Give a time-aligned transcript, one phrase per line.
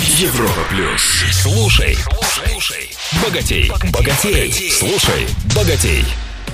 [0.00, 1.22] Европа плюс.
[1.30, 2.90] Слушай, слушай,
[3.22, 6.04] богатей, богатей, слушай, богатей.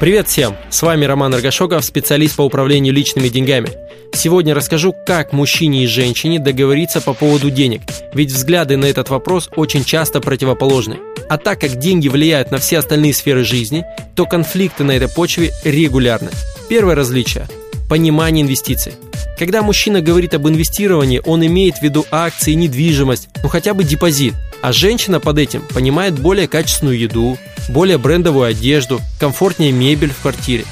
[0.00, 0.56] Привет всем!
[0.70, 3.70] С вами Роман Аргашоков, специалист по управлению личными деньгами.
[4.12, 7.82] Сегодня расскажу, как мужчине и женщине договориться по поводу денег,
[8.12, 10.96] ведь взгляды на этот вопрос очень часто противоположны.
[11.28, 13.84] А так как деньги влияют на все остальные сферы жизни,
[14.16, 16.30] то конфликты на этой почве регулярны.
[16.68, 17.46] Первое различие–
[17.88, 18.94] понимание инвестиций.
[19.38, 24.34] Когда мужчина говорит об инвестировании, он имеет в виду акции, недвижимость, ну хотя бы депозит.
[24.62, 27.38] А женщина под этим понимает более качественную еду,
[27.68, 30.64] более брендовую одежду, комфортнее мебель в квартире.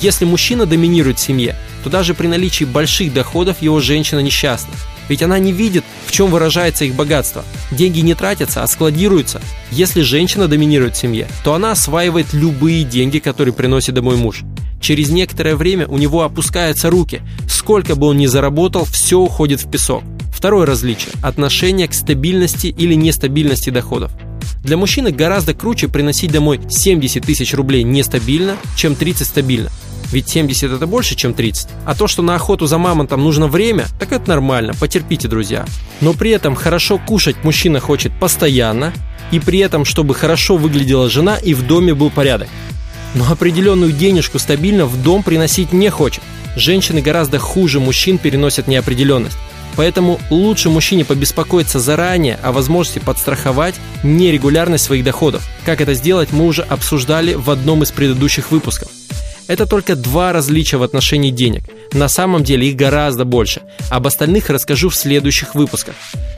[0.00, 1.54] Если мужчина доминирует в семье,
[1.84, 4.74] то даже при наличии больших доходов его женщина несчастна.
[5.08, 7.44] Ведь она не видит, в чем выражается их богатство.
[7.70, 9.40] Деньги не тратятся, а складируются.
[9.70, 14.42] Если женщина доминирует в семье, то она осваивает любые деньги, которые приносит домой муж.
[14.80, 17.20] Через некоторое время у него опускаются руки.
[17.48, 20.02] Сколько бы он ни заработал, все уходит в песок.
[20.32, 24.10] Второе различие– отношение к стабильности или нестабильности доходов.
[24.64, 29.70] Для мужчины гораздо круче приносить домой 70 тысяч рублей нестабильно, чем 30 стабильно.
[30.12, 31.68] Ведь 70 это больше, чем 30.
[31.84, 35.66] А то, что на охоту за мамонтом нужно время, так это нормально, потерпите, друзья.
[36.00, 38.92] Но при этом хорошо кушать мужчина хочет постоянно,
[39.30, 42.48] и при этом, чтобы хорошо выглядела жена и в доме был порядок
[43.14, 46.22] но определенную денежку стабильно в дом приносить не хочет.
[46.56, 49.38] Женщины гораздо хуже мужчин переносят неопределенность.
[49.76, 55.48] Поэтому лучше мужчине побеспокоиться заранее о возможности подстраховать нерегулярность своих доходов.
[55.64, 58.88] Как это сделать, мы уже обсуждали в одном из предыдущих выпусков.
[59.46, 61.62] Это только два различия в отношении денег.
[61.92, 63.62] На самом деле их гораздо больше.
[63.90, 65.94] Об остальных расскажу в следующих выпусках.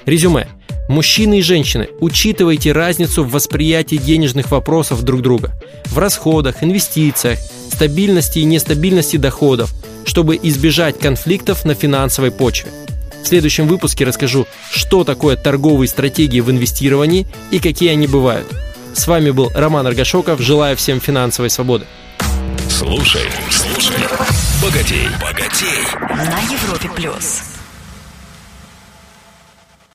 [0.06, 0.48] Резюме.
[0.88, 5.52] Мужчины и женщины, учитывайте разницу в восприятии денежных вопросов друг друга,
[5.86, 7.38] в расходах, инвестициях,
[7.70, 9.72] стабильности и нестабильности доходов,
[10.04, 12.70] чтобы избежать конфликтов на финансовой почве.
[13.22, 18.48] В следующем выпуске расскажу, что такое торговые стратегии в инвестировании и какие они бывают.
[18.94, 20.40] С вами был Роман Аргашоков.
[20.40, 21.86] Желаю всем финансовой свободы.
[22.82, 23.96] Слушай, слушай,
[24.60, 25.86] богатей, богатей.
[26.10, 27.61] На Европе плюс.